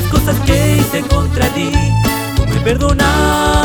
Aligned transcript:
las 0.00 0.10
cosas 0.10 0.40
que 0.40 0.76
hice 0.76 1.02
contra 1.02 1.46
ti, 1.54 1.70
tú 2.36 2.46
me 2.46 2.60
perdonaste 2.60 3.59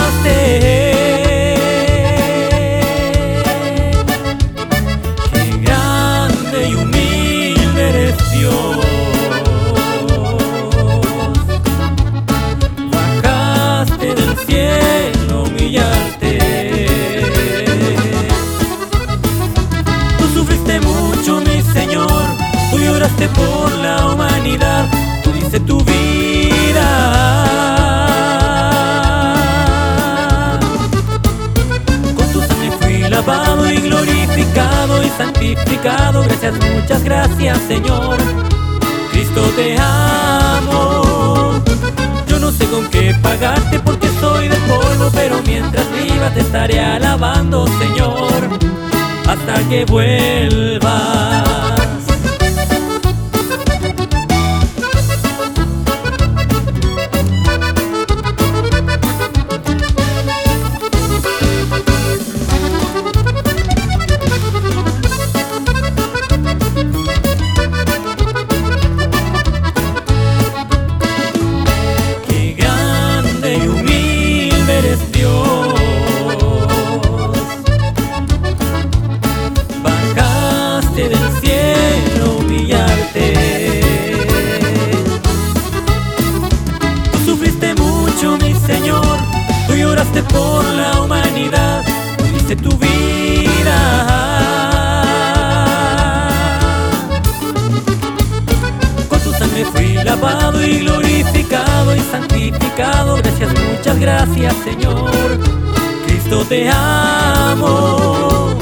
Gracias, 36.28 36.54
muchas 36.74 37.04
gracias, 37.04 37.60
Señor. 37.68 38.18
Cristo 39.12 39.42
te 39.56 39.78
amo. 39.80 41.62
Yo 42.28 42.40
no 42.40 42.52
sé 42.52 42.66
con 42.66 42.88
qué 42.90 43.16
pagarte 43.22 43.80
porque 43.80 44.08
soy 44.20 44.48
de 44.48 44.58
polvo, 44.58 45.10
pero 45.14 45.42
mientras 45.46 45.86
viva 45.92 46.30
te 46.32 46.42
estaré 46.42 46.80
alabando, 46.80 47.68
Señor, 47.68 48.50
hasta 49.28 49.70
que 49.70 49.86
vuelva. 49.86 51.55
Lavado 100.16 100.64
y 100.64 100.80
glorificado 100.80 101.96
y 101.96 102.00
santificado. 102.00 103.18
Gracias, 103.18 103.50
muchas 103.54 104.00
gracias, 104.00 104.56
Señor. 104.64 105.12
Cristo 106.06 106.46
te 106.48 106.70
amo. 106.70 108.54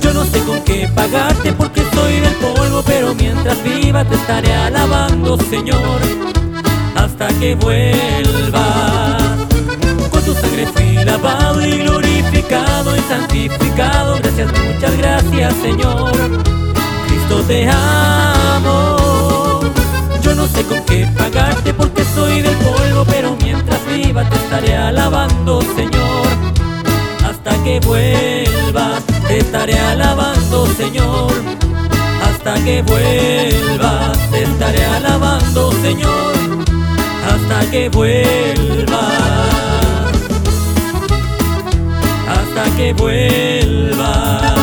Yo 0.00 0.12
no 0.12 0.24
sé 0.24 0.40
con 0.40 0.62
qué 0.62 0.88
pagarte 0.94 1.52
porque 1.52 1.82
soy 1.94 2.20
del 2.20 2.34
polvo, 2.34 2.82
pero 2.86 3.14
mientras 3.14 3.62
viva 3.62 4.04
te 4.04 4.14
estaré 4.14 4.54
alabando, 4.54 5.36
Señor, 5.50 6.00
hasta 6.94 7.28
que 7.38 7.54
vuelva 7.54 9.18
tu 10.24 10.32
sangre 10.32 10.66
fui 10.68 11.04
lavado 11.04 11.66
y 11.66 11.78
glorificado 11.78 12.96
y 12.96 13.00
santificado. 13.00 14.16
Gracias, 14.22 14.50
muchas 14.66 14.96
gracias, 14.96 15.54
Señor. 15.62 16.12
Cristo 17.06 17.42
te 17.46 17.68
amo. 17.68 18.13
Con 20.68 20.84
qué 20.86 21.06
pagarte 21.16 21.74
porque 21.74 22.04
soy 22.14 22.42
del 22.42 22.56
polvo, 22.56 23.04
pero 23.06 23.36
mientras 23.42 23.80
viva 23.86 24.28
te 24.28 24.36
estaré 24.36 24.76
alabando, 24.76 25.60
Señor. 25.76 26.26
Hasta 27.28 27.62
que 27.64 27.80
vuelva, 27.80 28.98
te 29.28 29.38
estaré 29.38 29.78
alabando, 29.78 30.66
Señor. 30.76 31.32
Hasta 32.22 32.54
que 32.64 32.82
vuelva, 32.82 34.12
te 34.30 34.42
estaré 34.44 34.84
alabando, 34.84 35.72
Señor. 35.82 36.34
Hasta 37.28 37.70
que 37.70 37.88
vuelva. 37.88 39.44
que 42.76 42.92
vuelva. 42.92 44.53